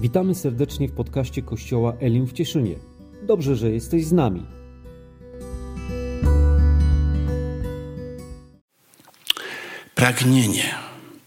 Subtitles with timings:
[0.00, 2.74] Witamy serdecznie w podcaście Kościoła Elim w Cieszynie.
[3.22, 4.46] Dobrze, że jesteś z nami.
[9.94, 10.74] Pragnienie.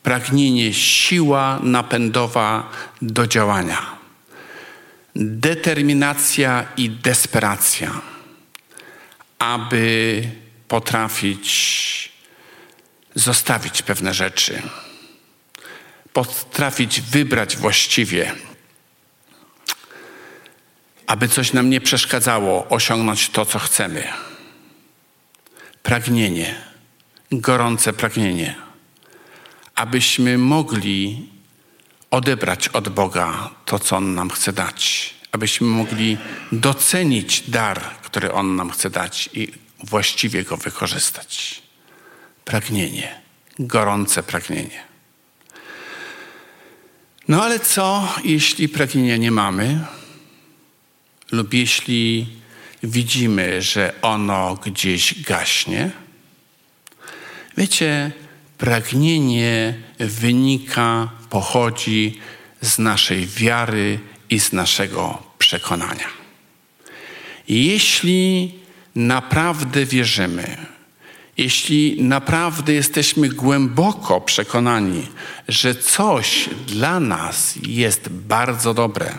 [0.03, 2.69] Pragnienie, siła napędowa
[3.01, 3.97] do działania.
[5.15, 8.01] Determinacja i desperacja,
[9.39, 10.23] aby
[10.67, 12.11] potrafić
[13.15, 14.61] zostawić pewne rzeczy,
[16.13, 18.31] potrafić wybrać właściwie,
[21.11, 24.03] aby coś nam nie przeszkadzało osiągnąć to, co chcemy.
[25.83, 26.55] Pragnienie,
[27.31, 28.55] gorące pragnienie,
[29.75, 31.29] abyśmy mogli
[32.11, 36.17] odebrać od Boga to, co On nam chce dać, abyśmy mogli
[36.51, 39.51] docenić dar, który On nam chce dać i
[39.83, 41.61] właściwie go wykorzystać.
[42.45, 43.21] Pragnienie,
[43.59, 44.83] gorące pragnienie.
[47.27, 49.85] No ale co, jeśli pragnienia nie mamy,
[51.31, 52.27] lub jeśli
[52.83, 55.91] widzimy, że ono gdzieś gaśnie?
[57.57, 58.11] Wiecie,
[58.57, 62.19] pragnienie wynika, pochodzi
[62.61, 66.07] z naszej wiary i z naszego przekonania.
[67.47, 68.53] Jeśli
[68.95, 70.57] naprawdę wierzymy,
[71.37, 75.07] jeśli naprawdę jesteśmy głęboko przekonani,
[75.47, 79.13] że coś dla nas jest bardzo dobre,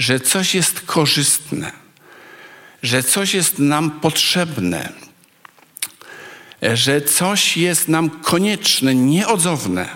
[0.00, 1.72] że coś jest korzystne,
[2.82, 4.92] że coś jest nam potrzebne,
[6.62, 9.88] że coś jest nam konieczne, nieodzowne,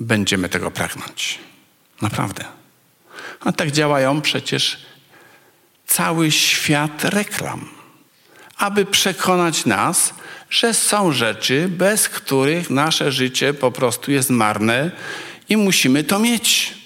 [0.00, 1.38] będziemy tego pragnąć.
[2.02, 2.44] Naprawdę.
[3.40, 4.78] A tak działają przecież
[5.86, 7.68] cały świat reklam,
[8.56, 10.14] aby przekonać nas,
[10.50, 14.90] że są rzeczy, bez których nasze życie po prostu jest marne
[15.48, 16.79] i musimy to mieć.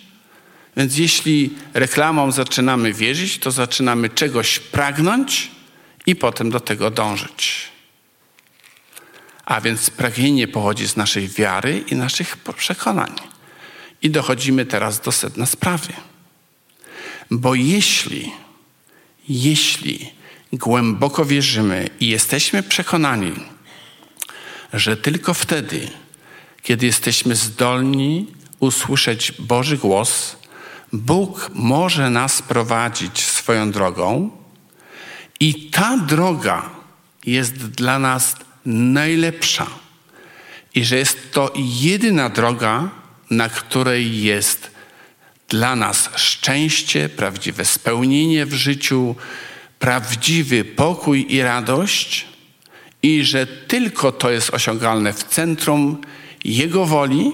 [0.76, 5.50] Więc jeśli reklamą zaczynamy wierzyć, to zaczynamy czegoś pragnąć
[6.06, 7.68] i potem do tego dążyć.
[9.44, 13.12] A więc pragnienie pochodzi z naszej wiary i naszych przekonań.
[14.02, 15.92] I dochodzimy teraz do sedna sprawy.
[17.30, 18.32] Bo jeśli,
[19.28, 20.10] jeśli
[20.52, 23.32] głęboko wierzymy i jesteśmy przekonani,
[24.72, 25.90] że tylko wtedy,
[26.62, 28.26] kiedy jesteśmy zdolni
[28.60, 30.36] usłyszeć Boży głos,
[30.94, 34.30] Bóg może nas prowadzić swoją drogą
[35.40, 36.70] i ta droga
[37.26, 39.66] jest dla nas najlepsza
[40.74, 42.90] i że jest to jedyna droga,
[43.30, 44.70] na której jest
[45.48, 49.14] dla nas szczęście, prawdziwe spełnienie w życiu,
[49.78, 52.26] prawdziwy pokój i radość,
[53.02, 56.00] i że tylko to jest osiągalne w centrum
[56.44, 57.32] Jego woli,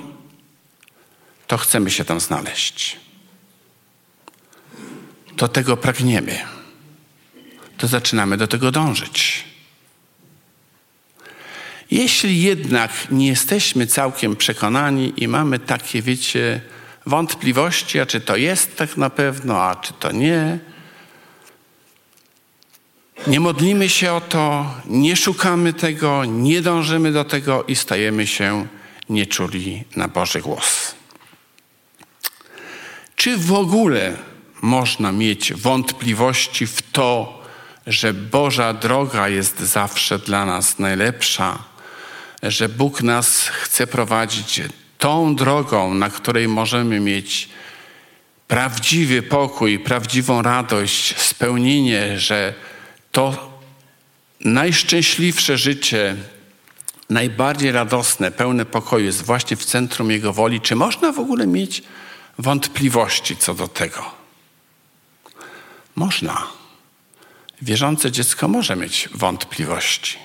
[1.46, 3.09] to chcemy się tam znaleźć.
[5.40, 6.38] Do tego pragniemy.
[7.76, 9.44] To zaczynamy do tego dążyć.
[11.90, 16.60] Jeśli jednak nie jesteśmy całkiem przekonani i mamy takie, wiecie,
[17.06, 20.58] wątpliwości, a czy to jest tak na pewno, a czy to nie,
[23.26, 28.66] nie modlimy się o to, nie szukamy tego, nie dążymy do tego i stajemy się
[29.08, 30.94] nieczuli na Boży głos.
[33.16, 34.29] Czy w ogóle
[34.62, 37.42] można mieć wątpliwości w to,
[37.86, 41.58] że Boża droga jest zawsze dla nas najlepsza,
[42.42, 44.62] że Bóg nas chce prowadzić
[44.98, 47.48] tą drogą, na której możemy mieć
[48.48, 52.54] prawdziwy pokój, prawdziwą radość, spełnienie, że
[53.12, 53.50] to
[54.40, 56.16] najszczęśliwsze życie,
[57.10, 60.60] najbardziej radosne, pełne pokoju jest właśnie w centrum Jego woli.
[60.60, 61.82] Czy można w ogóle mieć
[62.38, 64.19] wątpliwości co do tego?
[66.00, 66.46] Można.
[67.62, 70.18] Wierzące dziecko może mieć wątpliwości.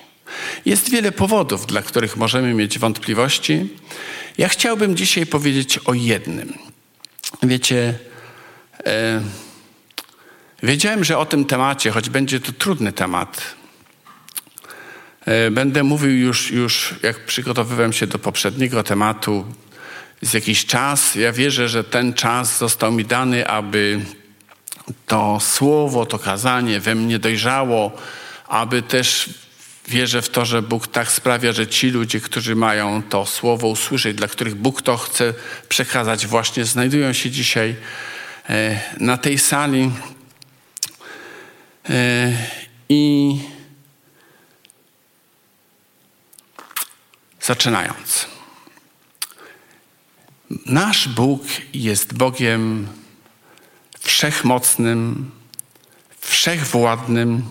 [0.65, 3.69] Jest wiele powodów, dla których możemy mieć wątpliwości.
[4.37, 6.53] Ja chciałbym dzisiaj powiedzieć o jednym.
[7.43, 7.99] Wiecie,
[8.85, 9.21] e,
[10.63, 13.55] wiedziałem, że o tym temacie, choć będzie to trudny temat,
[15.25, 19.45] e, będę mówił już, już, jak przygotowywałem się do poprzedniego tematu,
[20.21, 21.15] z jakiś czas.
[21.15, 24.05] Ja wierzę, że ten czas został mi dany, aby
[25.07, 27.91] to słowo, to kazanie we mnie dojrzało,
[28.47, 29.29] aby też
[29.87, 34.17] wierzę w to, że Bóg tak sprawia, że ci ludzie, którzy mają to słowo usłyszeć,
[34.17, 35.33] dla których Bóg to chce
[35.69, 37.75] przekazać, właśnie znajdują się dzisiaj
[38.49, 39.91] e, na tej sali.
[41.89, 42.31] E,
[42.89, 43.35] I
[47.41, 48.27] zaczynając.
[50.65, 51.41] Nasz Bóg
[51.73, 52.87] jest Bogiem
[54.05, 55.31] wszechmocnym,
[56.19, 57.43] wszechwładnym,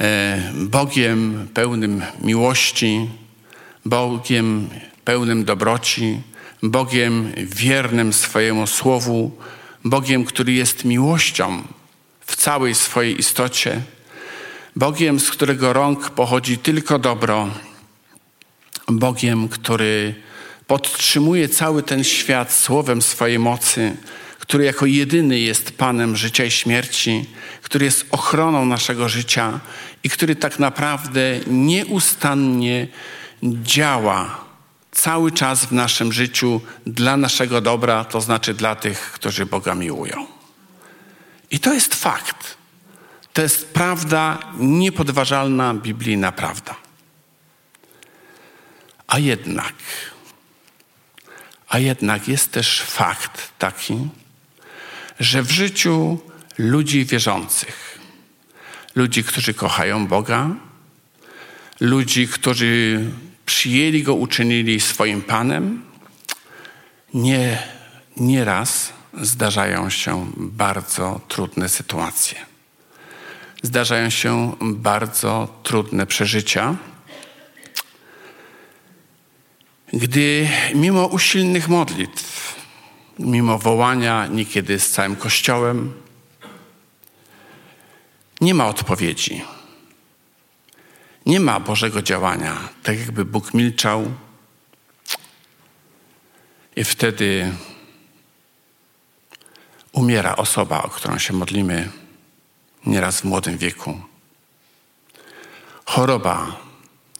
[0.00, 3.10] e, Bogiem pełnym miłości,
[3.84, 4.68] Bogiem
[5.04, 6.20] pełnym dobroci,
[6.62, 9.36] Bogiem wiernym swojemu słowu,
[9.84, 11.62] Bogiem, który jest miłością
[12.20, 13.82] w całej swojej istocie,
[14.76, 17.48] Bogiem, z którego rąk pochodzi tylko dobro,
[18.88, 20.14] Bogiem, który
[20.66, 23.96] podtrzymuje cały ten świat słowem swojej mocy,
[24.46, 27.24] który jako jedyny jest Panem życia i śmierci,
[27.62, 29.60] który jest ochroną naszego życia
[30.02, 32.88] i który tak naprawdę nieustannie
[33.42, 34.44] działa
[34.92, 40.26] cały czas w naszym życiu dla naszego dobra, to znaczy dla tych, którzy Boga miłują.
[41.50, 42.56] I to jest fakt.
[43.32, 46.76] To jest prawda, niepodważalna biblijna prawda.
[49.06, 49.74] A jednak,
[51.68, 54.08] a jednak jest też fakt taki,
[55.20, 56.18] że w życiu
[56.58, 57.98] ludzi wierzących,
[58.94, 60.50] ludzi, którzy kochają Boga,
[61.80, 63.04] ludzi, którzy
[63.46, 65.84] przyjęli Go, uczynili swoim Panem,
[67.14, 67.62] nie,
[68.16, 72.38] nieraz zdarzają się bardzo trudne sytuacje.
[73.62, 76.76] Zdarzają się bardzo trudne przeżycia,
[79.92, 82.54] gdy mimo usilnych modlitw,
[83.18, 85.92] mimo wołania niekiedy z całym Kościołem,
[88.40, 89.44] nie ma odpowiedzi.
[91.26, 94.12] Nie ma Bożego działania, tak jakby Bóg milczał.
[96.76, 97.52] I wtedy
[99.92, 101.90] umiera osoba, o którą się modlimy,
[102.86, 104.00] nieraz w młodym wieku.
[105.84, 106.60] Choroba,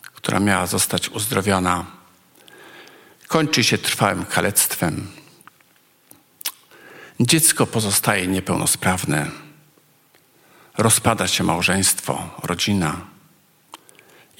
[0.02, 1.86] która miała zostać uzdrowiona,
[3.28, 5.06] kończy się trwałym kalectwem.
[7.20, 9.30] Dziecko pozostaje niepełnosprawne,
[10.78, 13.06] rozpada się małżeństwo, rodzina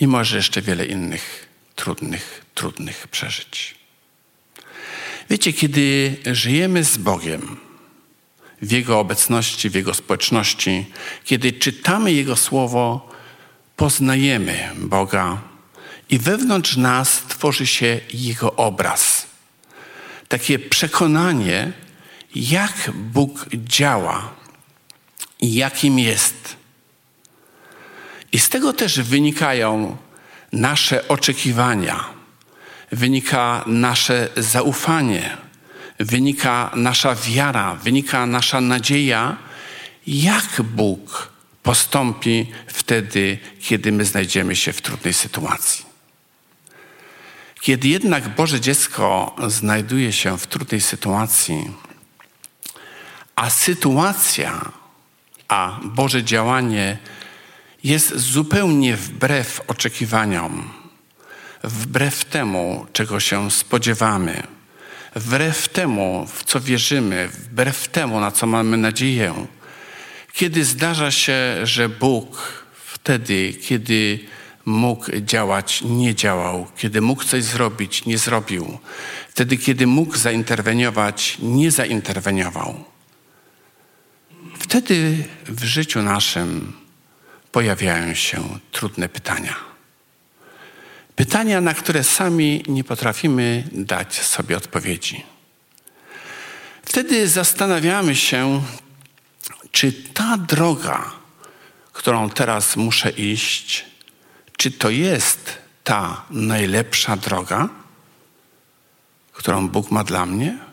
[0.00, 3.74] i może jeszcze wiele innych trudnych, trudnych przeżyć.
[5.30, 7.56] Wiecie, kiedy żyjemy z Bogiem,
[8.62, 10.86] w Jego obecności, w Jego społeczności,
[11.24, 13.10] kiedy czytamy Jego Słowo,
[13.76, 15.42] poznajemy Boga
[16.10, 19.26] i wewnątrz nas tworzy się Jego obraz.
[20.28, 21.72] Takie przekonanie,
[22.34, 24.32] jak Bóg działa
[25.40, 26.56] i jakim jest.
[28.32, 29.96] I z tego też wynikają
[30.52, 32.04] nasze oczekiwania,
[32.92, 35.36] wynika nasze zaufanie,
[35.98, 39.36] wynika nasza wiara, wynika nasza nadzieja,
[40.06, 41.32] jak Bóg
[41.62, 45.84] postąpi wtedy, kiedy my znajdziemy się w trudnej sytuacji.
[47.60, 51.70] Kiedy jednak Boże dziecko znajduje się w trudnej sytuacji,
[53.36, 54.72] a sytuacja,
[55.48, 56.98] a Boże działanie
[57.84, 60.70] jest zupełnie wbrew oczekiwaniom,
[61.64, 64.42] wbrew temu, czego się spodziewamy,
[65.16, 69.46] wbrew temu, w co wierzymy, wbrew temu, na co mamy nadzieję.
[70.32, 74.18] Kiedy zdarza się, że Bóg wtedy, kiedy
[74.64, 78.78] mógł działać, nie działał, kiedy mógł coś zrobić, nie zrobił,
[79.28, 82.95] wtedy, kiedy mógł zainterweniować, nie zainterweniował.
[84.68, 86.72] Wtedy w życiu naszym
[87.52, 89.56] pojawiają się trudne pytania.
[91.16, 95.24] Pytania, na które sami nie potrafimy dać sobie odpowiedzi.
[96.82, 98.62] Wtedy zastanawiamy się,
[99.70, 101.12] czy ta droga,
[101.92, 103.84] którą teraz muszę iść,
[104.56, 107.68] czy to jest ta najlepsza droga,
[109.32, 110.65] którą Bóg ma dla mnie?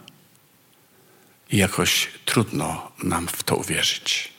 [1.53, 4.33] I jakoś trudno nam w to uwierzyć.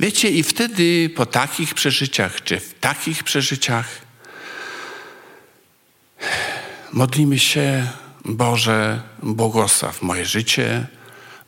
[0.00, 3.88] Wiecie, i wtedy po takich przeżyciach, czy w takich przeżyciach,
[6.92, 7.88] modlimy się,
[8.24, 10.86] Boże, błogosław moje życie,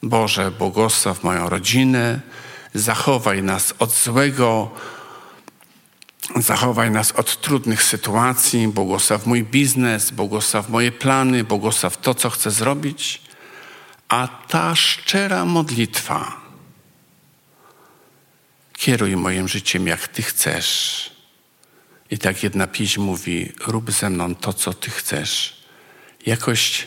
[0.03, 2.21] Boże, błogosław moją rodzinę,
[2.75, 4.71] zachowaj nas od złego,
[6.37, 12.51] Zachowaj nas od trudnych sytuacji, błogosław mój biznes, błogosław moje plany, błogosław to, co chcę
[12.51, 13.23] zrobić.
[14.09, 16.41] A ta szczera modlitwa,
[18.73, 21.11] kieruj moim życiem jak Ty chcesz.
[22.11, 25.63] I tak jedna pieśń mówi, rób ze mną to, co Ty chcesz.
[26.27, 26.87] Jakoś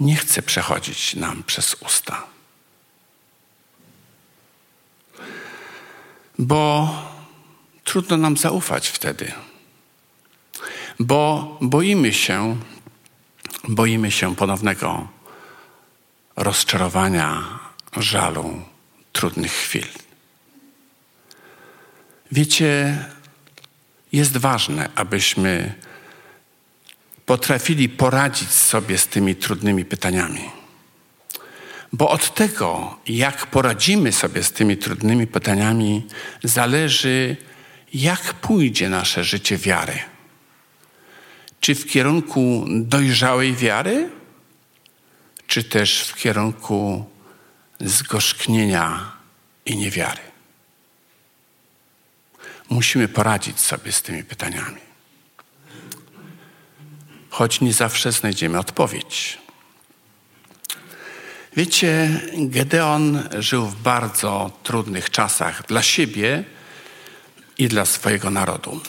[0.00, 2.26] nie chce przechodzić nam przez usta.
[6.38, 7.11] Bo
[7.92, 9.32] trudno nam zaufać wtedy.
[11.00, 12.56] Bo boimy się,
[13.68, 15.08] boimy się ponownego
[16.36, 17.58] rozczarowania,
[17.96, 18.62] żalu,
[19.12, 19.86] trudnych chwil.
[22.32, 22.98] Wiecie,
[24.12, 25.74] jest ważne, abyśmy
[27.26, 30.50] potrafili poradzić sobie z tymi trudnymi pytaniami.
[31.92, 36.06] Bo od tego, jak poradzimy sobie z tymi trudnymi pytaniami,
[36.44, 37.36] zależy,
[37.94, 39.98] jak pójdzie nasze życie wiary.
[41.60, 44.10] Czy w kierunku dojrzałej wiary,
[45.46, 47.04] czy też w kierunku
[47.80, 49.12] zgorzknienia
[49.66, 50.20] i niewiary.
[52.70, 54.80] Musimy poradzić sobie z tymi pytaniami.
[57.30, 59.38] Choć nie zawsze znajdziemy odpowiedź.
[61.56, 66.44] Wiecie, Gedeon żył w bardzo trudnych czasach dla siebie
[67.58, 68.80] i dla swojego narodu.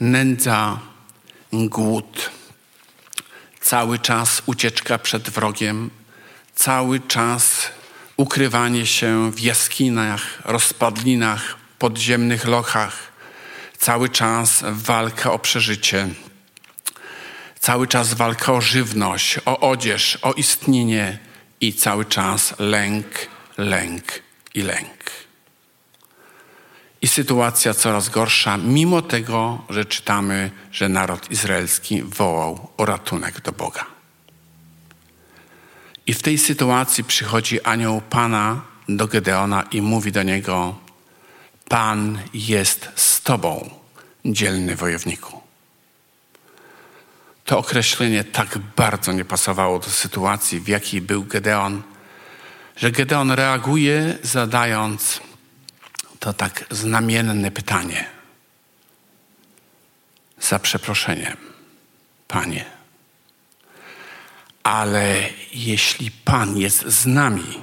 [0.00, 0.78] Nędza,
[1.52, 2.30] głód,
[3.60, 5.90] cały czas ucieczka przed wrogiem,
[6.54, 7.70] cały czas
[8.16, 13.12] ukrywanie się w jaskiniach, rozpadlinach, podziemnych lochach,
[13.78, 16.08] cały czas walka o przeżycie,
[17.60, 21.18] cały czas walka o żywność, o odzież, o istnienie
[21.62, 23.06] i cały czas lęk,
[23.58, 24.04] lęk
[24.54, 25.10] i lęk.
[27.02, 33.52] I sytuacja coraz gorsza, mimo tego, że czytamy, że naród izraelski wołał o ratunek do
[33.52, 33.86] Boga.
[36.06, 40.76] I w tej sytuacji przychodzi anioł Pana do Gedeona i mówi do niego:
[41.68, 43.70] Pan jest z Tobą,
[44.24, 45.41] dzielny wojowniku.
[47.52, 51.82] To określenie tak bardzo nie pasowało do sytuacji, w jakiej był Gedeon,
[52.76, 55.20] że Gedeon reaguje, zadając
[56.20, 58.04] to tak znamienne pytanie.
[60.40, 61.36] Za przeproszeniem,
[62.28, 62.64] Panie.
[64.62, 65.16] Ale
[65.52, 67.60] jeśli Pan jest z nami,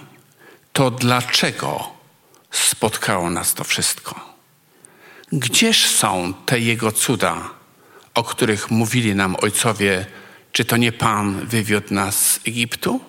[0.74, 1.92] to dlaczego
[2.52, 4.36] spotkało nas to wszystko?
[5.32, 7.59] Gdzież są te Jego cuda,
[8.20, 10.06] o których mówili nam ojcowie?
[10.52, 13.00] Czy to nie Pan wywiódł nas z Egiptu?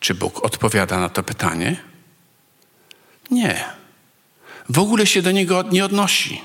[0.00, 1.76] Czy Bóg odpowiada na to pytanie?
[3.30, 3.64] Nie.
[4.68, 6.40] W ogóle się do niego nie odnosi.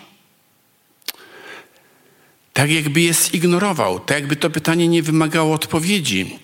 [2.53, 6.39] Tak jakby je zignorował, tak jakby to pytanie nie wymagało odpowiedzi.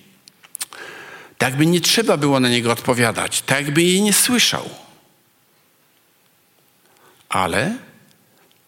[1.38, 4.70] Tak jakby nie trzeba było na niego odpowiadać, tak jakby jej nie słyszał.
[7.30, 7.78] Ale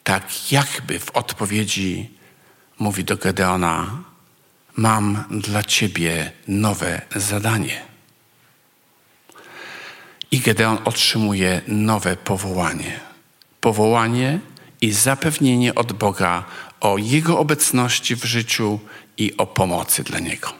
[0.07, 2.09] tak jakby w odpowiedzi
[2.79, 4.03] mówi do Gedeona:
[4.75, 7.81] Mam dla ciebie nowe zadanie.
[10.31, 12.99] I Gedeon otrzymuje nowe powołanie.
[13.61, 14.39] Powołanie
[14.81, 16.45] i zapewnienie od Boga
[16.79, 18.79] o Jego obecności w życiu
[19.17, 20.53] i o pomocy dla Niego.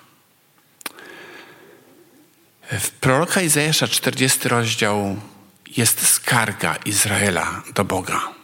[2.80, 5.16] W proroka Izajasza 40 rozdział
[5.78, 8.37] jest skarga Izraela do Boga.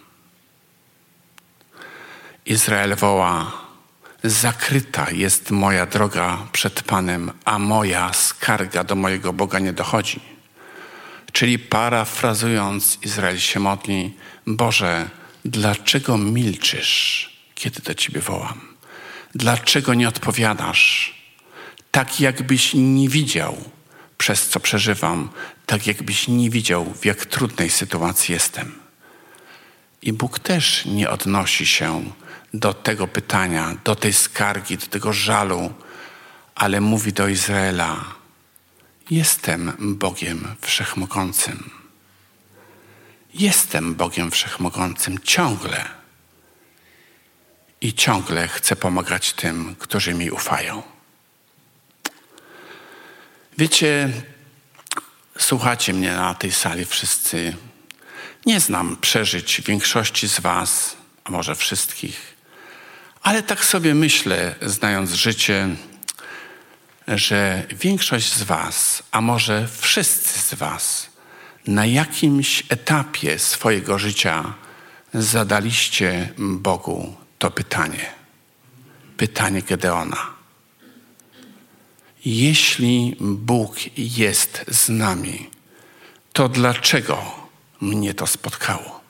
[2.45, 3.51] Izrael woła:
[4.23, 10.19] Zakryta jest moja droga przed Panem, a moja skarga do mojego Boga nie dochodzi.
[11.31, 14.13] Czyli parafrazując, Izrael się modli:
[14.47, 15.09] Boże,
[15.45, 18.61] dlaczego milczysz, kiedy do Ciebie wołam?
[19.35, 21.13] Dlaczego nie odpowiadasz?
[21.91, 23.57] Tak jakbyś nie widział,
[24.17, 25.29] przez co przeżywam,
[25.65, 28.83] tak jakbyś nie widział, w jak trudnej sytuacji jestem.
[30.01, 32.03] I Bóg też nie odnosi się
[32.53, 35.73] do tego pytania, do tej skargi, do tego żalu,
[36.55, 38.05] ale mówi do Izraela:
[39.09, 41.69] Jestem Bogiem Wszechmogącym.
[43.33, 45.85] Jestem Bogiem Wszechmogącym ciągle.
[47.81, 50.83] I ciągle chcę pomagać tym, którzy mi ufają.
[53.57, 54.09] Wiecie,
[55.37, 57.55] słuchacie mnie na tej sali wszyscy.
[58.45, 62.32] Nie znam przeżyć większości z Was, a może wszystkich,
[63.23, 65.69] ale tak sobie myślę, znając życie,
[67.07, 71.09] że większość z Was, a może wszyscy z Was,
[71.67, 74.53] na jakimś etapie swojego życia
[75.13, 78.05] zadaliście Bogu to pytanie.
[79.17, 80.33] Pytanie Gedeona.
[82.25, 85.49] Jeśli Bóg jest z nami,
[86.33, 87.47] to dlaczego
[87.81, 89.02] mnie to spotkało?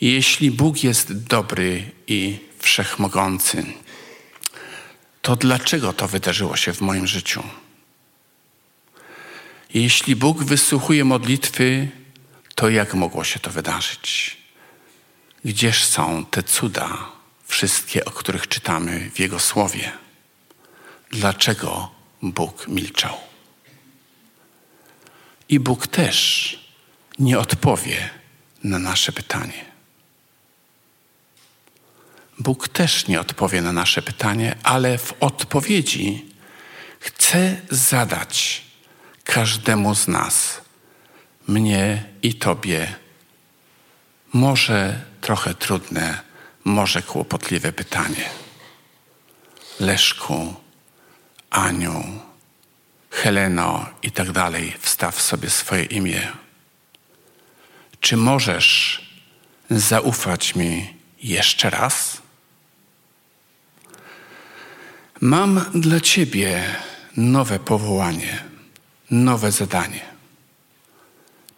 [0.00, 3.66] Jeśli Bóg jest dobry i wszechmogący,
[5.22, 7.42] to dlaczego to wydarzyło się w moim życiu?
[9.74, 11.88] Jeśli Bóg wysłuchuje modlitwy,
[12.54, 14.36] to jak mogło się to wydarzyć?
[15.44, 17.12] Gdzież są te cuda,
[17.46, 19.92] wszystkie, o których czytamy w Jego Słowie?
[21.10, 21.90] Dlaczego
[22.22, 23.16] Bóg milczał?
[25.48, 26.58] I Bóg też
[27.18, 28.10] nie odpowie
[28.64, 29.64] na nasze pytanie.
[32.38, 36.26] Bóg też nie odpowie na nasze pytanie, ale w odpowiedzi
[37.00, 38.62] chce zadać
[39.24, 40.60] każdemu z nas,
[41.48, 42.94] mnie i Tobie,
[44.32, 46.20] może trochę trudne,
[46.64, 48.30] może kłopotliwe pytanie.
[49.80, 50.54] Leszku,
[51.50, 52.04] Aniu,
[53.10, 56.32] Heleno i tak dalej, wstaw sobie swoje imię.
[58.00, 59.00] Czy możesz
[59.70, 62.22] zaufać mi jeszcze raz?
[65.20, 66.64] Mam dla Ciebie
[67.16, 68.44] nowe powołanie,
[69.10, 70.00] nowe zadanie.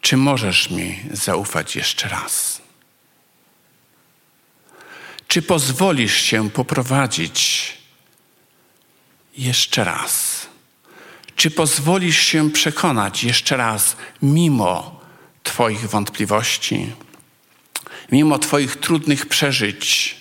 [0.01, 2.63] Czy możesz mi zaufać jeszcze raz?
[5.29, 7.73] Czy pozwolisz się poprowadzić
[9.37, 10.47] jeszcze raz?
[11.37, 15.01] Czy pozwolisz się przekonać jeszcze raz, mimo
[15.43, 16.93] Twoich wątpliwości,
[18.13, 20.17] mimo Twoich trudnych przeżyć,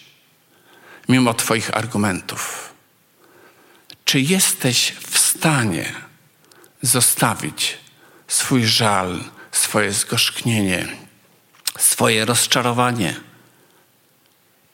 [1.10, 2.69] mimo Twoich argumentów?
[4.10, 5.94] Czy jesteś w stanie
[6.82, 7.78] zostawić
[8.28, 10.88] swój żal, swoje zgorzknienie,
[11.78, 13.16] swoje rozczarowanie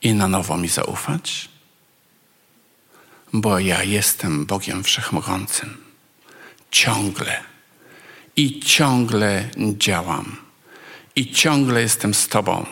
[0.02, 1.48] i na nowo mi zaufać?
[3.32, 5.76] Bo ja jestem Bogiem Wszechmogącym.
[6.70, 7.42] Ciągle
[8.36, 10.36] i ciągle działam.
[11.16, 12.66] I ciągle jestem z Tobą.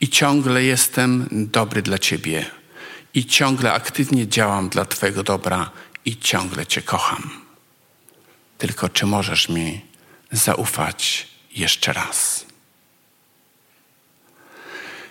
[0.00, 2.59] I ciągle jestem dobry dla Ciebie.
[3.14, 5.70] I ciągle aktywnie działam dla Twojego dobra
[6.04, 7.30] i ciągle Cię kocham.
[8.58, 9.80] Tylko czy możesz mi
[10.32, 12.46] zaufać jeszcze raz?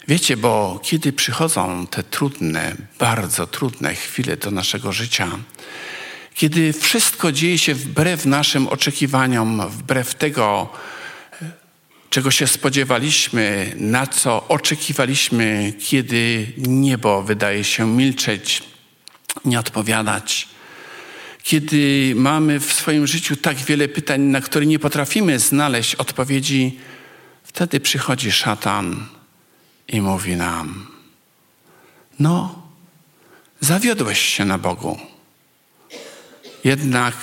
[0.07, 5.27] Wiecie, bo kiedy przychodzą te trudne, bardzo trudne chwile do naszego życia,
[6.33, 10.69] kiedy wszystko dzieje się wbrew naszym oczekiwaniom, wbrew tego,
[12.09, 18.63] czego się spodziewaliśmy, na co oczekiwaliśmy, kiedy niebo wydaje się milczeć,
[19.45, 20.47] nie odpowiadać.
[21.43, 26.79] Kiedy mamy w swoim życiu tak wiele pytań, na które nie potrafimy znaleźć odpowiedzi,
[27.43, 29.05] wtedy przychodzi szatan
[29.87, 30.87] i mówi nam:
[32.19, 32.67] No,
[33.59, 34.99] zawiodłeś się na Bogu.
[36.63, 37.15] Jednak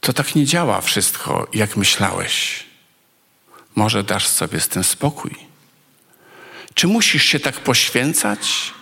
[0.00, 2.65] to tak nie działa wszystko, jak myślałeś.
[3.76, 5.34] Może dasz sobie z tym spokój?
[6.74, 8.72] Czy musisz się tak poświęcać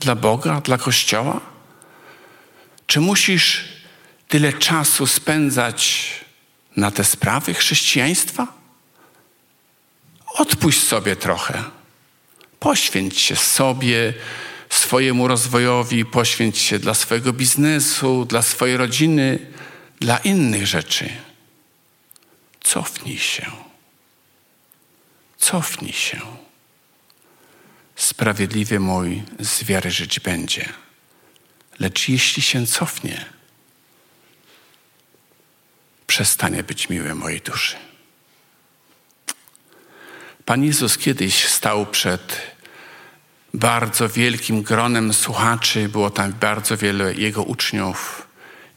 [0.00, 1.40] dla Boga, dla Kościoła?
[2.86, 3.64] Czy musisz
[4.28, 6.10] tyle czasu spędzać
[6.76, 8.46] na te sprawy chrześcijaństwa?
[10.26, 11.64] Odpuść sobie trochę.
[12.60, 14.14] Poświęć się sobie,
[14.68, 19.38] swojemu rozwojowi, poświęć się dla swojego biznesu, dla swojej rodziny,
[20.00, 21.10] dla innych rzeczy.
[22.60, 23.67] Cofnij się.
[25.38, 26.20] Cofnij się.
[27.96, 30.68] Sprawiedliwy mój z wiary żyć będzie.
[31.78, 33.24] Lecz jeśli się cofnie,
[36.06, 37.76] przestanie być miły mojej duszy.
[40.44, 42.40] Pan Jezus kiedyś stał przed
[43.54, 48.26] bardzo wielkim gronem słuchaczy, było tam bardzo wiele Jego uczniów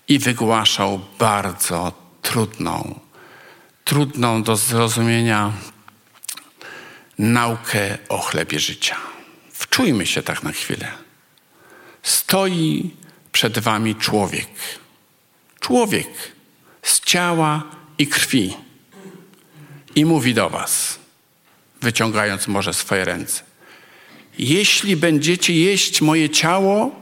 [0.08, 3.00] i wygłaszał bardzo trudną,
[3.84, 5.54] trudną do zrozumienia
[7.20, 8.98] naukę o chlebie życia.
[9.52, 10.92] Wczujmy się tak na chwilę.
[12.04, 12.92] Stoi
[13.32, 14.50] przed wami człowiek.
[15.60, 16.08] Człowiek
[16.82, 17.64] z ciała
[17.98, 18.54] i krwi.
[19.96, 21.00] I mówi do was,
[21.82, 23.44] wyciągając może swoje ręce.
[24.38, 26.96] Jeśli będziecie jeść moje ciało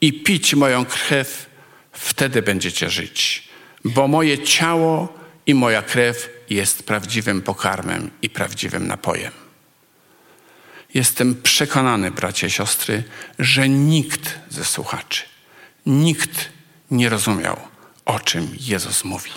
[0.00, 1.46] i pić moją krew,
[1.92, 3.48] wtedy będziecie żyć.
[3.84, 9.43] Bo moje ciało i moja krew jest prawdziwym pokarmem i prawdziwym napojem.
[10.94, 13.02] Jestem przekonany, bracia i siostry,
[13.38, 15.22] że nikt ze słuchaczy,
[15.86, 16.48] nikt
[16.90, 17.56] nie rozumiał,
[18.04, 19.30] o czym Jezus mówi.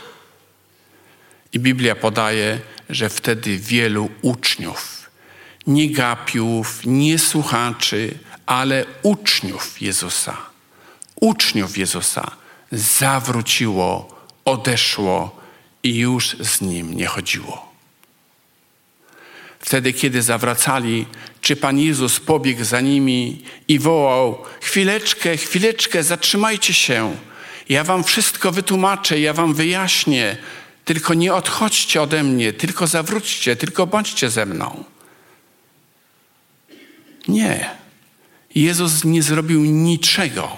[1.53, 5.09] I Biblia podaje, że wtedy wielu uczniów,
[5.67, 10.37] nie gapiów, nie słuchaczy, ale uczniów Jezusa,
[11.15, 12.31] uczniów Jezusa
[12.71, 15.41] zawróciło, odeszło
[15.83, 17.66] i już z nim nie chodziło.
[19.59, 21.05] Wtedy, kiedy zawracali,
[21.41, 27.15] czy Pan Jezus pobiegł za nimi i wołał: Chwileczkę, chwileczkę, zatrzymajcie się.
[27.69, 30.37] Ja Wam wszystko wytłumaczę, ja Wam wyjaśnię.
[30.85, 34.83] Tylko nie odchodźcie ode mnie, tylko zawróćcie, tylko bądźcie ze mną.
[37.27, 37.69] Nie.
[38.55, 40.57] Jezus nie zrobił niczego,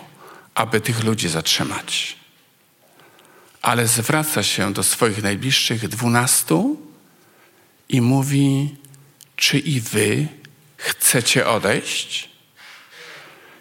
[0.55, 2.15] aby tych ludzi zatrzymać.
[3.61, 6.77] Ale zwraca się do swoich najbliższych dwunastu
[7.89, 8.75] i mówi:
[9.39, 10.27] Czy i wy
[10.77, 12.29] chcecie odejść?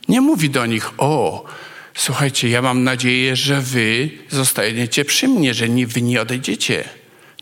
[0.09, 1.45] Nie mówi do nich: O,
[1.95, 6.89] słuchajcie, ja mam nadzieję, że wy zostaniecie przy mnie, że nie, wy nie odejdziecie.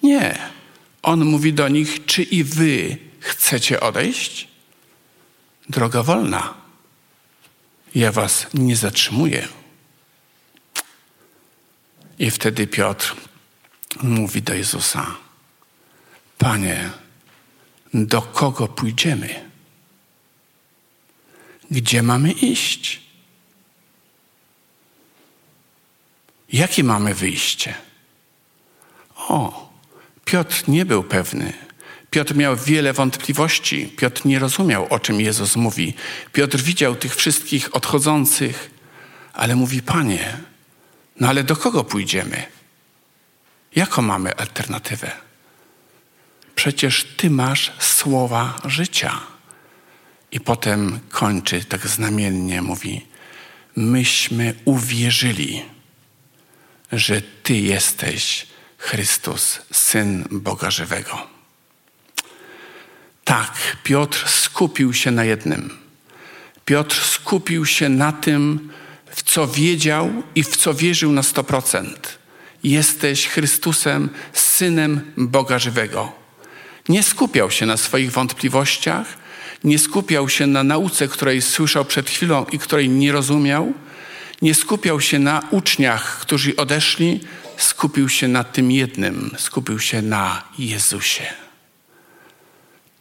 [0.03, 0.39] Nie.
[1.03, 4.49] On mówi do nich: Czy i wy chcecie odejść?
[5.69, 6.55] Droga wolna.
[7.95, 9.49] Ja was nie zatrzymuję.
[12.19, 13.17] I wtedy Piotr
[14.03, 15.17] mówi do Jezusa:
[16.39, 16.91] Panie,
[17.95, 19.51] do kogo pójdziemy?
[21.71, 23.01] Gdzie mamy iść?
[26.53, 27.75] Jakie mamy wyjście?
[29.17, 29.71] O,
[30.25, 31.53] Piotr nie był pewny.
[32.11, 33.87] Piotr miał wiele wątpliwości.
[33.97, 35.95] Piotr nie rozumiał, o czym Jezus mówi.
[36.33, 38.71] Piotr widział tych wszystkich odchodzących,
[39.33, 40.37] ale mówi: Panie,
[41.21, 42.43] no ale do kogo pójdziemy?
[43.77, 45.26] Jaką mamy alternatywę?
[46.57, 49.21] Przecież Ty masz słowa życia.
[50.33, 53.07] I potem kończy tak znamiennie, mówi:
[53.77, 55.63] Myśmy uwierzyli,
[56.93, 58.47] że Ty jesteś
[58.79, 61.27] Chrystus, Syn Boga Żywego.
[63.25, 65.79] Tak, Piotr skupił się na jednym.
[66.65, 68.71] Piotr skupił się na tym,
[69.11, 71.87] w co wiedział i w co wierzył na 100%.
[72.63, 76.26] Jesteś Chrystusem, Synem Boga Żywego.
[76.89, 79.07] Nie skupiał się na swoich wątpliwościach,
[79.65, 83.73] nie skupiał się na nauce, której słyszał przed chwilą i której nie rozumiał,
[84.43, 87.21] nie skupiał się na uczniach, którzy odeszli,
[87.57, 91.27] skupił się na tym jednym, skupił się na Jezusie.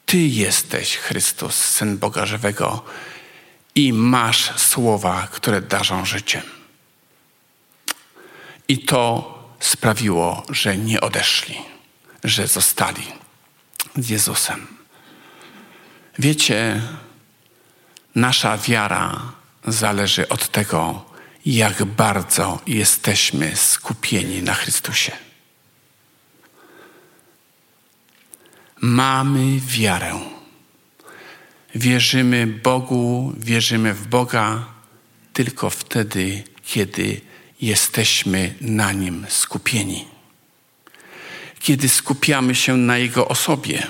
[0.05, 2.83] Ty jesteś Chrystus, Syn Boga Żywego
[3.75, 6.41] i masz słowa, które darzą życiem.
[8.67, 11.57] I to sprawiło, że nie odeszli,
[12.23, 13.24] że zostali
[13.97, 14.67] z Jezusem.
[16.19, 16.81] Wiecie,
[18.15, 19.21] nasza wiara
[19.67, 21.05] zależy od tego,
[21.45, 25.11] jak bardzo jesteśmy skupieni na Chrystusie.
[28.81, 30.19] Mamy wiarę.
[31.75, 34.65] Wierzymy Bogu, wierzymy w Boga
[35.33, 37.21] tylko wtedy, kiedy
[37.61, 40.14] jesteśmy na Nim skupieni.
[41.65, 43.87] Kiedy skupiamy się na Jego osobie,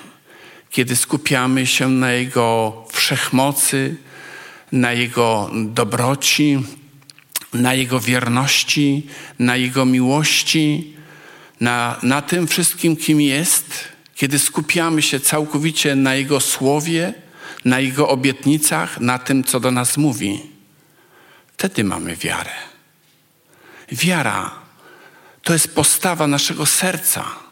[0.71, 3.95] kiedy skupiamy się na Jego wszechmocy,
[4.71, 6.63] na Jego dobroci,
[7.53, 9.07] na Jego wierności,
[9.39, 10.93] na Jego miłości,
[11.61, 13.83] na, na tym wszystkim, kim jest,
[14.15, 17.13] kiedy skupiamy się całkowicie na Jego słowie,
[17.65, 20.39] na Jego obietnicach, na tym, co do nas mówi,
[21.57, 22.55] wtedy mamy wiarę.
[23.91, 24.51] Wiara
[25.43, 27.45] to jest postawa naszego serca,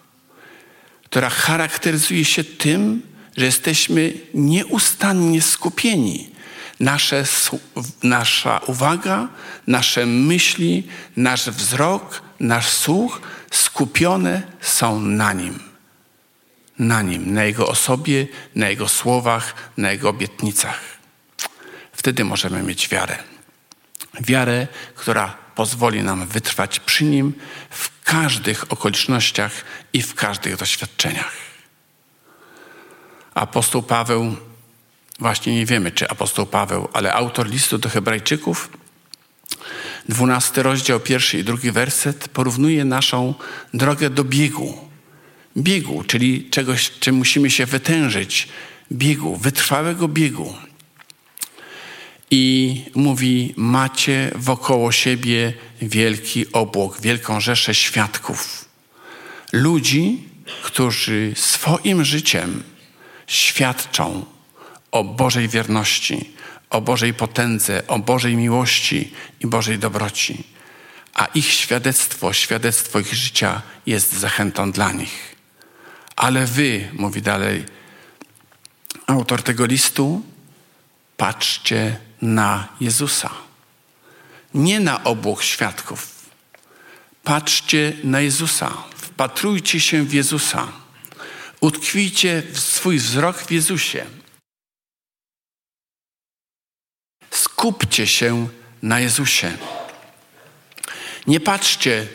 [1.14, 3.02] która charakteryzuje się tym,
[3.38, 6.30] że jesteśmy nieustannie skupieni.
[6.80, 7.24] Nasze,
[8.04, 9.28] nasza uwaga,
[9.68, 13.22] nasze myśli, nasz wzrok, nasz słuch
[13.52, 15.60] skupione są na Nim.
[16.80, 20.80] Na Nim, na Jego osobie, na Jego słowach, na Jego obietnicach.
[21.92, 23.18] Wtedy możemy mieć wiarę.
[24.22, 27.34] Wiarę, która pozwoli nam wytrwać przy Nim
[27.70, 29.52] w każdych okolicznościach
[29.94, 31.34] i w każdych doświadczeniach.
[33.34, 34.36] Apostoł Paweł,
[35.20, 38.70] właśnie nie wiemy, czy apostoł Paweł, ale autor listu do Hebrajczyków,
[40.10, 43.34] dwunasty rozdział, pierwszy i drugi werset, porównuje naszą
[43.74, 44.78] drogę do biegu.
[45.58, 48.48] Biegu, czyli czegoś, czym musimy się wytężyć.
[48.92, 50.54] Biegu, wytrwałego biegu.
[52.36, 58.66] I mówi: Macie wokoło siebie wielki obłok, wielką rzeszę świadków.
[59.52, 60.24] Ludzi,
[60.64, 62.64] którzy swoim życiem
[63.28, 64.26] świadczą
[64.92, 66.30] o Bożej wierności,
[66.70, 70.44] o Bożej potędze, o Bożej miłości i Bożej dobroci.
[71.14, 75.36] A ich świadectwo, świadectwo ich życia jest zachętą dla nich.
[76.16, 77.66] Ale wy, mówi dalej
[79.08, 80.33] autor tego listu,
[81.24, 83.30] patrzcie na Jezusa.
[84.54, 86.30] Nie na obłok świadków.
[87.24, 88.72] Patrzcie na Jezusa.
[88.96, 90.68] Wpatrujcie się w Jezusa.
[91.60, 94.06] Utkwijcie swój wzrok w Jezusie.
[97.32, 98.48] Skupcie się
[98.82, 99.58] na Jezusie.
[101.28, 102.08] Nie patrzcie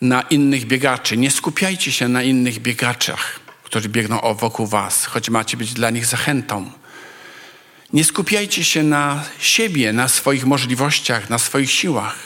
[0.00, 5.56] na innych biegaczy, nie skupiajcie się na innych biegaczach, którzy biegną wokół Was, choć macie
[5.56, 6.83] być dla nich zachętą.
[7.94, 12.16] Nie skupiajcie się na siebie, na swoich możliwościach, na swoich siłach.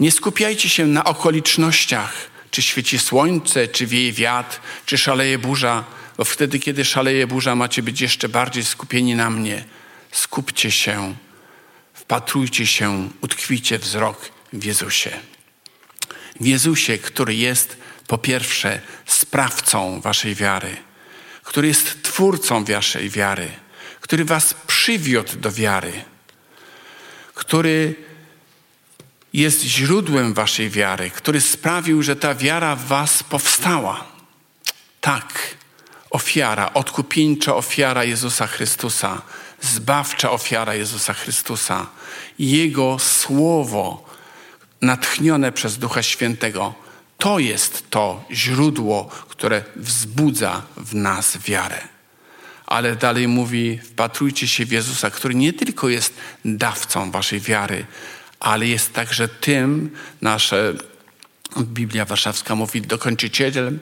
[0.00, 2.12] Nie skupiajcie się na okolicznościach,
[2.50, 5.84] czy świeci słońce, czy wieje wiatr, czy szaleje burza,
[6.16, 9.64] bo wtedy, kiedy szaleje burza, macie być jeszcze bardziej skupieni na mnie.
[10.12, 11.14] Skupcie się,
[11.94, 15.10] wpatrujcie się, utkwicie wzrok w Jezusie.
[16.40, 20.76] W Jezusie, który jest po pierwsze sprawcą waszej wiary,
[21.42, 23.48] który jest twórcą waszej wiary,
[24.08, 25.92] który was przywiódł do wiary,
[27.34, 27.94] który
[29.32, 34.04] jest źródłem waszej wiary, który sprawił, że ta wiara w was powstała.
[35.00, 35.56] Tak,
[36.10, 39.22] ofiara, odkupieńcza ofiara Jezusa Chrystusa,
[39.60, 41.86] zbawcza ofiara Jezusa Chrystusa,
[42.38, 44.04] Jego Słowo
[44.82, 46.74] natchnione przez Ducha Świętego,
[47.18, 51.97] to jest to źródło, które wzbudza w nas wiarę.
[52.68, 57.86] Ale dalej mówi, wpatrujcie się w Jezusa, który nie tylko jest dawcą waszej wiary,
[58.40, 59.90] ale jest także tym,
[60.22, 60.56] nasza
[61.60, 63.78] Biblia Warszawska mówi dokończycielem,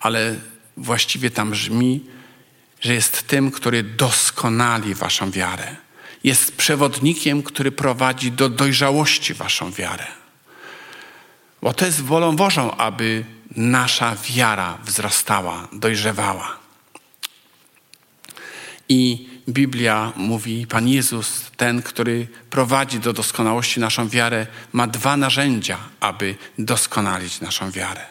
[0.00, 0.34] ale
[0.76, 2.04] właściwie tam brzmi,
[2.80, 5.76] że jest tym, który doskonali waszą wiarę.
[6.24, 10.06] Jest przewodnikiem, który prowadzi do dojrzałości waszą wiarę.
[11.62, 13.24] Bo to jest wolą Bożą, aby
[13.56, 16.67] nasza wiara wzrastała, dojrzewała.
[18.88, 25.78] I Biblia mówi, Pan Jezus, ten, który prowadzi do doskonałości naszą wiarę, ma dwa narzędzia,
[26.00, 28.06] aby doskonalić naszą wiarę.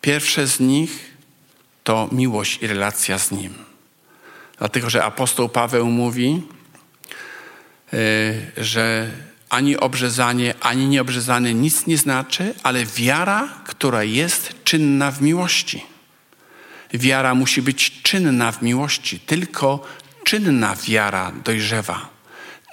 [0.00, 1.16] Pierwsze z nich
[1.84, 3.54] to miłość i relacja z Nim.
[4.58, 6.42] Dlatego, że apostoł Paweł mówi,
[7.92, 7.96] e,
[8.64, 9.10] że
[9.48, 15.82] ani obrzezanie, ani nieobrzezanie nic nie znaczy, ale wiara, która jest czynna w miłości.
[16.94, 19.20] Wiara musi być czynna w miłości.
[19.20, 19.86] Tylko
[20.24, 22.08] czynna wiara dojrzewa.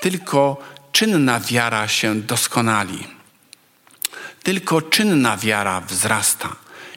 [0.01, 3.07] Tylko czynna wiara się doskonali.
[4.43, 6.55] Tylko czynna wiara wzrasta.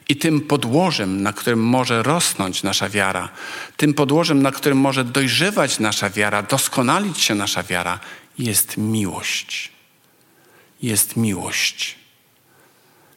[0.09, 3.29] I tym podłożem, na którym może rosnąć nasza wiara,
[3.77, 7.99] tym podłożem, na którym może dojrzewać nasza wiara, doskonalić się nasza wiara,
[8.39, 9.71] jest miłość.
[10.81, 11.98] Jest miłość.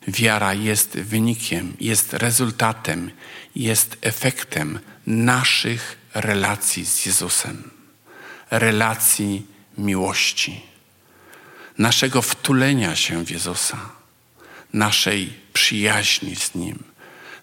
[0.09, 3.11] Wiara jest wynikiem, jest rezultatem,
[3.57, 7.71] jest efektem naszych relacji z Jezusem,
[8.51, 9.47] relacji
[9.79, 10.61] miłości,
[11.79, 13.79] naszego wtulenia się w Jezusa,
[14.73, 16.79] naszej przyjaźni z Nim,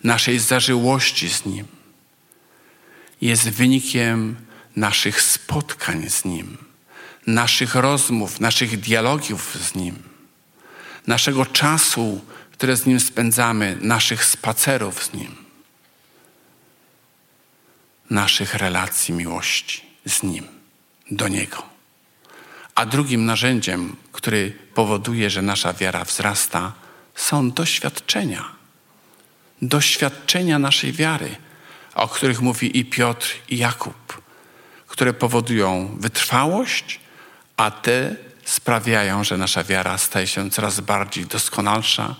[0.03, 1.67] naszej zażyłości z Nim.
[3.21, 4.35] Jest wynikiem
[4.75, 6.57] naszych spotkań z Nim,
[7.27, 9.95] naszych rozmów, naszych dialogów z Nim,
[11.07, 12.21] naszego czasu,
[12.59, 15.35] które z Nim spędzamy, naszych spacerów z Nim,
[18.09, 20.47] naszych relacji miłości z Nim,
[21.11, 21.63] do Niego.
[22.75, 26.73] A drugim narzędziem, który powoduje, że nasza wiara wzrasta,
[27.15, 28.45] są doświadczenia.
[29.61, 31.35] Doświadczenia naszej wiary,
[31.95, 34.21] o których mówi i Piotr, i Jakub,
[34.87, 36.99] które powodują wytrwałość,
[37.57, 42.15] a te sprawiają, że nasza wiara staje się coraz bardziej doskonalsza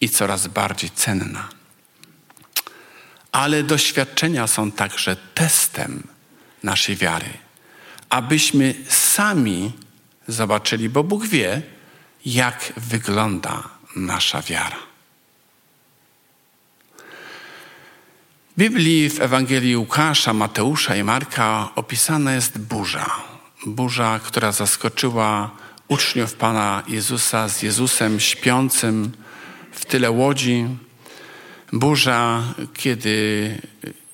[0.00, 1.48] i coraz bardziej cenna.
[3.32, 6.02] Ale doświadczenia są także testem
[6.62, 7.28] naszej wiary,
[8.08, 9.72] abyśmy sami
[10.28, 11.62] zobaczyli, bo Bóg wie,
[12.26, 13.62] jak wygląda
[13.96, 14.76] nasza wiara.
[18.56, 23.10] W Biblii w Ewangelii Łukasza, Mateusza i Marka opisana jest burza.
[23.66, 25.50] Burza, która zaskoczyła
[25.88, 29.12] uczniów Pana Jezusa z Jezusem śpiącym
[29.72, 30.66] w tyle łodzi.
[31.72, 32.42] Burza,
[32.74, 33.58] kiedy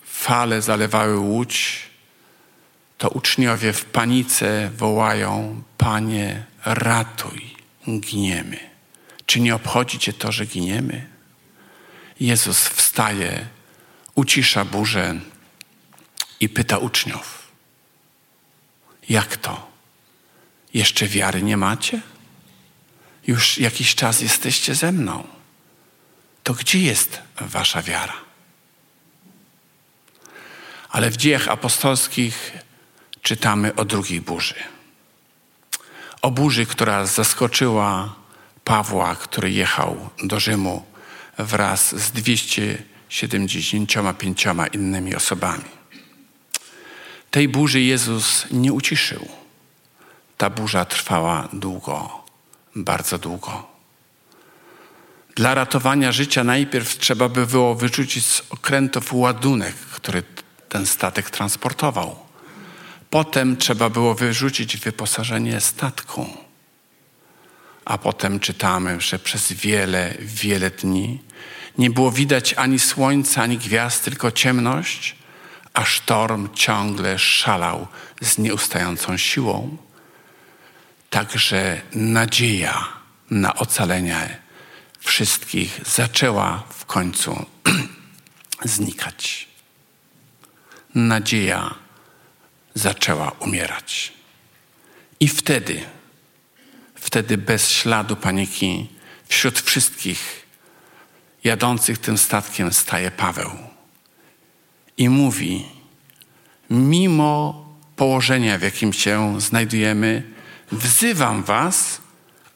[0.05, 1.83] fale zalewały łódź,
[2.99, 7.57] to uczniowie w panice wołają: Panie, ratuj,
[8.01, 8.59] giniemy.
[9.27, 11.07] Czy nie obchodzi Cię to, że giniemy?
[12.21, 13.47] Jezus wstaje,
[14.15, 15.21] ucisza burzę
[16.41, 17.49] i pyta uczniów:
[19.09, 19.71] Jak to?
[20.75, 22.01] Jeszcze wiary nie macie?
[23.27, 25.36] Już jakiś czas jesteście ze mną.
[26.47, 28.17] To gdzie jest Wasza wiara?
[30.91, 32.53] Ale w dziejach apostolskich
[33.23, 34.55] czytamy o drugiej burzy.
[36.23, 38.15] O burzy, która zaskoczyła
[38.65, 40.85] Pawła, który jechał do Rzymu
[41.39, 45.65] wraz z 275 innymi osobami.
[47.31, 49.29] Tej burzy Jezus nie uciszył.
[50.37, 52.25] Ta burza trwała długo,
[52.77, 53.76] bardzo długo.
[55.37, 60.23] Dla ratowania życia najpierw trzeba by było wyrzucić z okrętów ładunek, który
[60.69, 62.17] ten statek transportował.
[63.11, 66.27] Potem trzeba było wyrzucić wyposażenie statku.
[67.85, 71.23] A potem czytamy, że przez wiele, wiele dni
[71.79, 75.17] nie było widać ani słońca, ani gwiazd, tylko ciemność,
[75.75, 77.87] a sztorm ciągle szalał
[78.21, 79.77] z nieustającą siłą.
[81.11, 82.89] Także nadzieja
[83.31, 84.46] na ocalenie
[85.07, 87.47] wszystkich zaczęła w końcu
[88.65, 89.49] znikać.
[90.95, 91.75] Nadzieja
[92.75, 94.13] zaczęła umierać.
[95.21, 95.81] I wtedy,
[96.95, 98.89] wtedy bez śladu paniki,
[99.29, 100.47] wśród wszystkich
[101.45, 103.51] jadących tym statkiem staje Paweł
[104.97, 105.65] i mówi:
[106.71, 107.65] Mimo
[107.97, 110.23] położenia, w jakim się znajdujemy,
[110.73, 112.01] wzywam Was,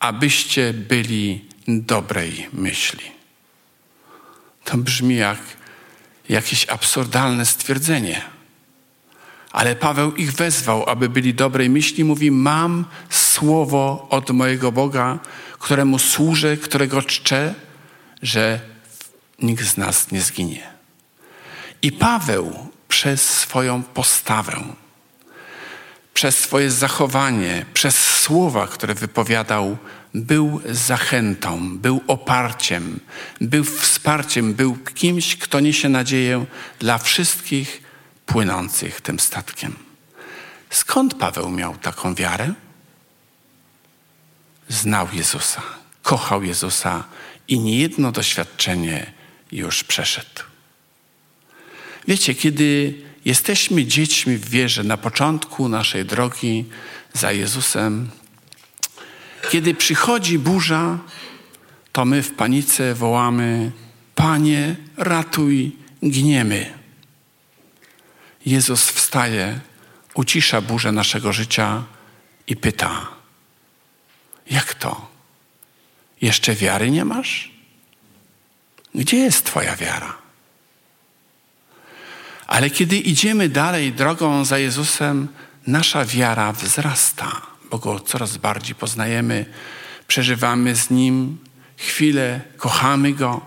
[0.00, 3.04] abyście byli dobrej myśli.
[4.64, 5.38] To brzmi jak
[6.28, 8.22] jakieś absurdalne stwierdzenie.
[9.52, 12.04] Ale Paweł ich wezwał, aby byli dobrej myśli.
[12.04, 15.18] Mówi: Mam słowo od mojego Boga,
[15.58, 17.54] któremu służę, którego czczę,
[18.22, 18.60] że
[19.42, 20.70] nikt z nas nie zginie.
[21.82, 24.56] I Paweł przez swoją postawę,
[26.14, 29.76] przez swoje zachowanie, przez słowa, które wypowiadał,
[30.14, 33.00] był zachętą, był oparciem,
[33.40, 36.44] był wsparciem, był kimś, kto niesie nadzieję
[36.78, 37.82] dla wszystkich
[38.26, 39.76] płynących tym statkiem.
[40.70, 42.54] Skąd Paweł miał taką wiarę?
[44.68, 45.62] Znał Jezusa,
[46.02, 47.04] kochał Jezusa
[47.48, 49.12] i niejedno doświadczenie
[49.52, 50.42] już przeszedł.
[52.08, 52.94] Wiecie, kiedy
[53.24, 56.64] jesteśmy dziećmi w wierze na początku naszej drogi
[57.12, 58.10] za Jezusem,
[59.50, 60.98] kiedy przychodzi burza,
[61.92, 63.72] to my w panice wołamy:
[64.14, 66.74] Panie, ratuj, gniemy.
[68.46, 69.60] Jezus wstaje,
[70.14, 71.84] ucisza burzę naszego życia
[72.46, 73.06] i pyta:
[74.50, 75.10] Jak to?
[76.20, 77.50] Jeszcze wiary nie masz?
[78.94, 80.18] Gdzie jest Twoja wiara?
[82.46, 85.28] Ale kiedy idziemy dalej drogą za Jezusem,
[85.66, 89.46] nasza wiara wzrasta, bo Go coraz bardziej poznajemy,
[90.06, 91.38] przeżywamy z Nim
[91.76, 93.40] chwilę, kochamy Go,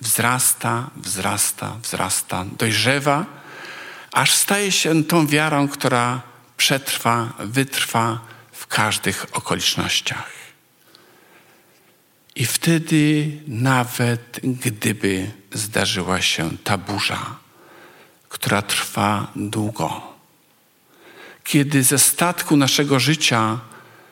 [0.00, 3.26] wzrasta, wzrasta, wzrasta, dojrzewa,
[4.12, 6.22] aż staje się tą wiarą, która
[6.56, 8.18] przetrwa, wytrwa
[8.52, 10.30] w każdych okolicznościach.
[12.36, 17.36] I wtedy, nawet gdyby zdarzyła się ta burza,
[18.28, 20.15] która trwa długo,
[21.46, 23.60] kiedy ze statku naszego życia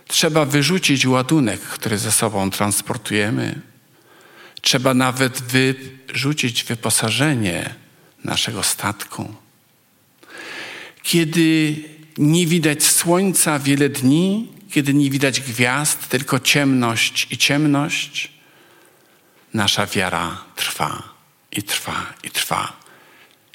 [0.08, 3.60] trzeba wyrzucić ładunek, który ze sobą transportujemy,
[4.60, 7.74] trzeba nawet wyrzucić wyposażenie
[8.24, 9.34] naszego statku.
[11.02, 11.76] Kiedy
[12.18, 18.32] nie widać słońca wiele dni, kiedy nie widać gwiazd, tylko ciemność i ciemność,
[19.54, 21.02] nasza wiara trwa
[21.52, 22.72] i trwa i trwa.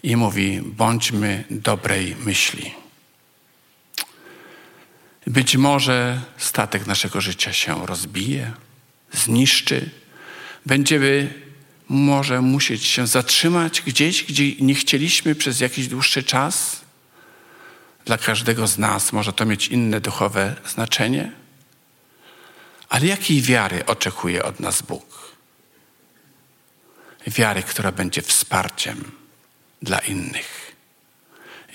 [0.03, 2.88] I mówi: bądźmy dobrej myśli.
[5.29, 8.51] Być może statek naszego życia się rozbije,
[9.11, 9.89] zniszczy.
[10.65, 11.33] Będziemy
[11.89, 16.81] może musieć się zatrzymać gdzieś, gdzie nie chcieliśmy przez jakiś dłuższy czas
[18.05, 21.31] dla każdego z nas może to mieć inne duchowe znaczenie.
[22.89, 25.35] Ale jakiej wiary oczekuje od nas Bóg?
[27.27, 29.11] Wiary, która będzie wsparciem
[29.81, 30.68] dla innych.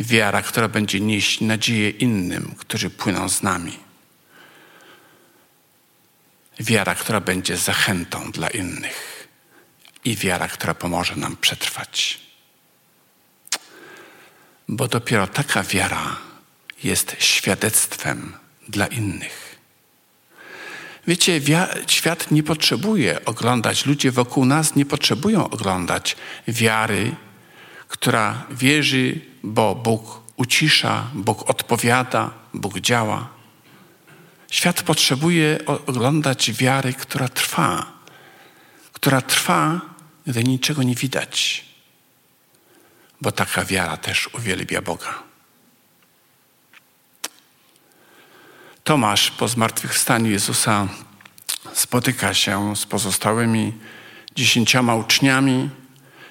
[0.00, 3.78] Wiara, która będzie nieść nadzieję innym, którzy płyną z nami.
[6.60, 9.28] Wiara, która będzie zachętą dla innych.
[10.04, 12.24] I wiara, która pomoże nam przetrwać
[14.68, 16.16] bo dopiero taka wiara
[16.82, 18.32] jest świadectwem
[18.68, 19.58] dla innych.
[21.06, 21.40] Wiecie,
[21.86, 26.16] świat nie potrzebuje oglądać, ludzie wokół nas nie potrzebują oglądać
[26.48, 27.16] wiary,
[28.04, 33.28] która wierzy, bo Bóg ucisza, Bóg odpowiada, Bóg działa.
[34.50, 37.92] Świat potrzebuje oglądać wiary, która trwa,
[38.92, 39.80] która trwa,
[40.26, 41.64] gdy niczego nie widać
[43.20, 45.22] bo taka wiara też uwielbia Boga.
[48.84, 50.88] Tomasz po zmartwychwstaniu Jezusa
[51.72, 53.72] spotyka się z pozostałymi
[54.34, 55.70] dziesięcioma uczniami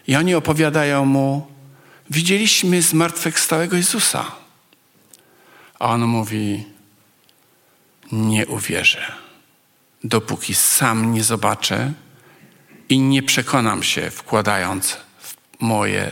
[0.07, 1.52] i oni opowiadają mu,
[2.09, 4.31] widzieliśmy zmartwychwstałego Jezusa.
[5.79, 6.65] A on mówi,
[8.11, 9.11] nie uwierzę,
[10.03, 11.93] dopóki sam nie zobaczę
[12.89, 16.11] i nie przekonam się, wkładając w moje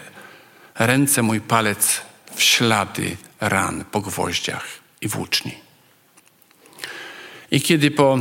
[0.75, 2.01] ręce mój palec
[2.35, 4.67] w ślady ran po gwoździach
[5.01, 5.55] i włóczni.
[7.51, 8.19] I kiedy po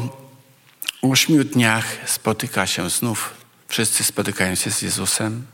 [1.03, 3.35] ośmiu dniach spotyka się znów,
[3.69, 5.47] wszyscy spotykają się z Jezusem,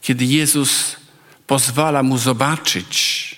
[0.00, 0.96] kiedy Jezus
[1.46, 3.36] pozwala mu zobaczyć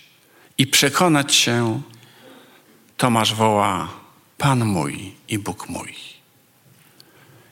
[0.59, 1.83] i przekonać się,
[2.97, 3.89] Tomasz woła:
[4.39, 5.95] Pan mój i Bóg mój.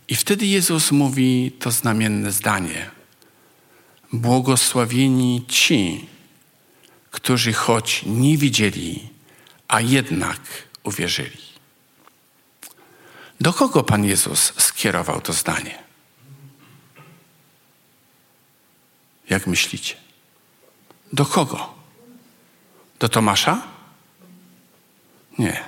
[0.09, 2.91] I wtedy Jezus mówi to znamienne zdanie:
[4.13, 6.09] Błogosławieni ci,
[7.11, 9.09] którzy choć nie widzieli,
[9.69, 10.41] a jednak
[10.85, 11.47] uwierzyli.
[13.41, 15.79] Do kogo Pan Jezus skierował to zdanie?
[19.31, 20.06] Jak myślicie?
[21.13, 21.75] Do kogo?
[22.99, 23.63] Do Tomasza?
[25.39, 25.65] Nie,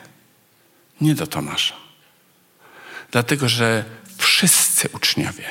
[1.01, 1.74] nie do Tomasza.
[3.11, 3.84] Dlatego, że
[4.16, 5.45] wszyscy uczniowie,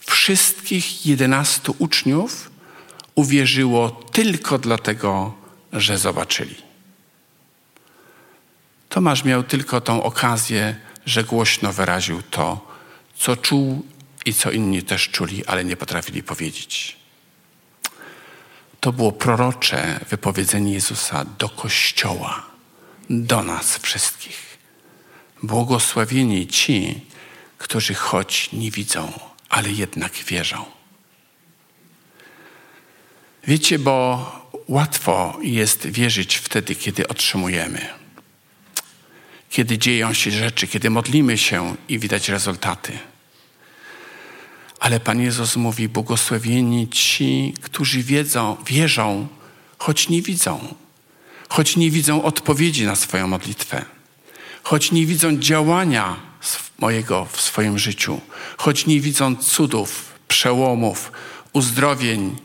[0.00, 2.50] wszystkich jedenastu uczniów
[3.14, 5.34] uwierzyło tylko dlatego,
[5.72, 6.56] że zobaczyli.
[8.88, 10.76] Tomasz miał tylko tą okazję,
[11.06, 12.72] że głośno wyraził to,
[13.16, 13.86] co czuł
[14.24, 17.01] i co inni też czuli, ale nie potrafili powiedzieć.
[18.82, 22.46] To było prorocze wypowiedzenie Jezusa do Kościoła,
[23.10, 24.58] do nas wszystkich.
[25.42, 27.00] Błogosławieni ci,
[27.58, 29.12] którzy choć nie widzą,
[29.48, 30.64] ale jednak wierzą.
[33.46, 34.26] Wiecie, bo
[34.68, 37.88] łatwo jest wierzyć wtedy, kiedy otrzymujemy.
[39.50, 42.98] Kiedy dzieją się rzeczy, kiedy modlimy się i widać rezultaty.
[44.82, 49.28] Ale Pan Jezus mówi: Błogosławieni ci, którzy wiedzą, wierzą,
[49.78, 50.74] choć nie widzą,
[51.48, 53.84] choć nie widzą odpowiedzi na swoją modlitwę,
[54.62, 56.16] choć nie widzą działania
[56.78, 58.20] mojego w swoim życiu,
[58.56, 61.12] choć nie widzą cudów, przełomów,
[61.52, 62.36] uzdrowień,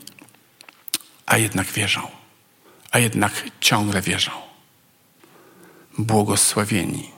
[1.26, 2.10] a jednak wierzą,
[2.90, 4.32] a jednak ciągle wierzą.
[5.98, 7.10] Błogosławieni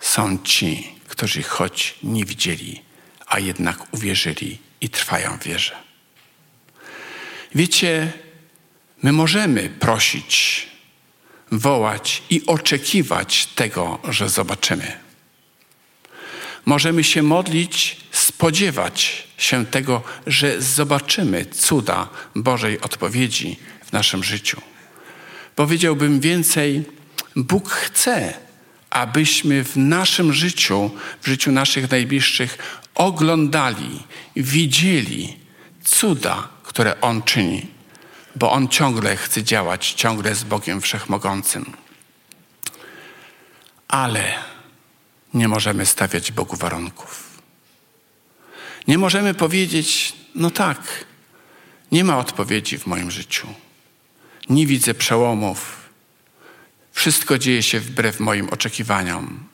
[0.00, 2.87] są ci, którzy choć nie widzieli,
[3.28, 5.76] a jednak uwierzyli i trwają w wierze.
[7.54, 8.12] Wiecie,
[9.02, 10.66] my możemy prosić,
[11.52, 14.98] wołać i oczekiwać tego, że zobaczymy.
[16.66, 23.56] Możemy się modlić, spodziewać się tego, że zobaczymy cuda Bożej odpowiedzi
[23.86, 24.60] w naszym życiu.
[25.56, 26.84] Powiedziałbym więcej,
[27.36, 28.34] Bóg chce,
[28.90, 30.90] abyśmy w naszym życiu,
[31.22, 32.58] w życiu naszych najbliższych,
[32.98, 34.02] oglądali,
[34.36, 35.36] widzieli
[35.84, 37.66] cuda, które On czyni,
[38.36, 41.72] bo On ciągle chce działać, ciągle z Bogiem Wszechmogącym.
[43.88, 44.34] Ale
[45.34, 47.40] nie możemy stawiać Bogu warunków.
[48.86, 51.04] Nie możemy powiedzieć, no tak,
[51.92, 53.48] nie ma odpowiedzi w moim życiu.
[54.48, 55.88] Nie widzę przełomów.
[56.92, 59.44] Wszystko dzieje się wbrew moim oczekiwaniom.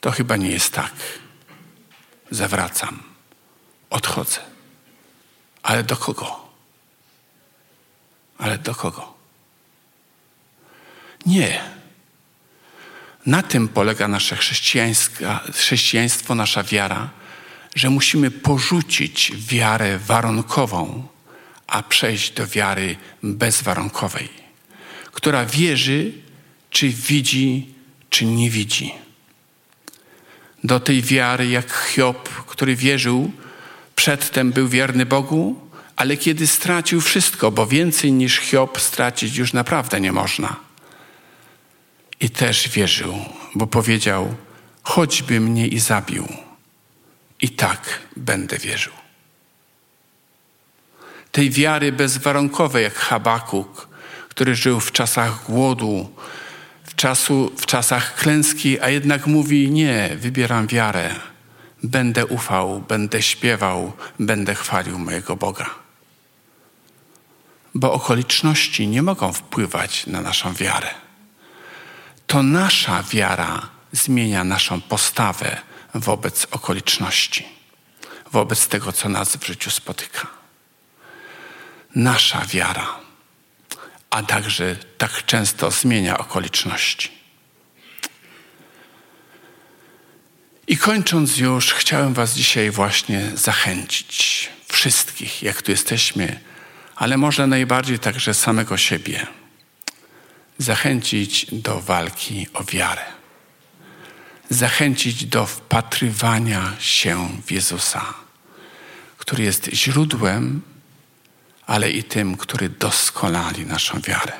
[0.00, 0.92] To chyba nie jest tak
[2.32, 3.02] zawracam,
[3.90, 4.38] odchodzę.
[5.62, 6.48] Ale do kogo?
[8.38, 9.14] Ale do kogo?
[11.26, 11.60] Nie.
[13.26, 14.36] Na tym polega nasze
[15.52, 17.10] chrześcijaństwo, nasza wiara,
[17.74, 21.08] że musimy porzucić wiarę warunkową,
[21.66, 24.28] a przejść do wiary bezwarunkowej,
[25.12, 26.12] która wierzy,
[26.70, 27.74] czy widzi,
[28.10, 29.02] czy nie widzi
[30.64, 33.32] do tej wiary jak Hiob, który wierzył,
[33.94, 35.60] przedtem był wierny Bogu,
[35.96, 40.56] ale kiedy stracił wszystko, bo więcej niż Hiob stracić już naprawdę nie można.
[42.20, 43.14] I też wierzył,
[43.54, 44.34] bo powiedział:
[44.82, 46.28] choćby mnie i zabił,
[47.40, 48.92] i tak będę wierzył.
[51.32, 53.88] Tej wiary bezwarunkowej, jak Habakuk,
[54.28, 56.10] który żył w czasach głodu,
[57.02, 61.14] czasu, w czasach klęski, a jednak mówi: Nie, wybieram wiarę.
[61.82, 65.70] Będę ufał, będę śpiewał, będę chwalił mojego Boga.
[67.74, 70.90] Bo okoliczności nie mogą wpływać na naszą wiarę.
[72.26, 75.60] To nasza wiara zmienia naszą postawę
[75.94, 77.48] wobec okoliczności,
[78.32, 80.26] wobec tego, co nas w życiu spotyka.
[81.94, 82.86] Nasza wiara
[84.12, 87.10] a także tak często zmienia okoliczności.
[90.66, 96.40] I kończąc już, chciałem Was dzisiaj właśnie zachęcić, wszystkich, jak tu jesteśmy,
[96.96, 99.26] ale może najbardziej także samego siebie,
[100.58, 103.04] zachęcić do walki o wiarę,
[104.50, 108.14] zachęcić do wpatrywania się w Jezusa,
[109.18, 110.62] który jest źródłem,
[111.72, 114.32] ale i tym, który doskonali naszą wiarę.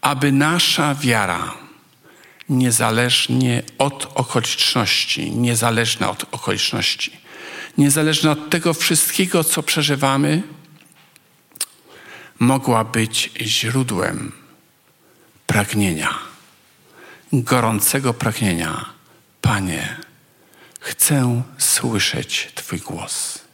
[0.00, 1.54] Aby nasza wiara,
[2.48, 7.20] niezależnie od okoliczności, niezależna od okoliczności,
[7.78, 10.42] niezależna od tego wszystkiego, co przeżywamy,
[12.38, 14.32] mogła być źródłem
[15.46, 16.18] pragnienia,
[17.32, 18.84] gorącego pragnienia.
[19.42, 19.96] Panie,
[20.80, 23.45] chcę słyszeć Twój głos.